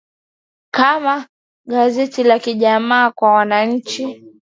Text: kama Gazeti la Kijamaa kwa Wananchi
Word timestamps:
kama 0.71 1.27
Gazeti 1.65 2.23
la 2.23 2.39
Kijamaa 2.39 3.11
kwa 3.11 3.31
Wananchi 3.31 4.23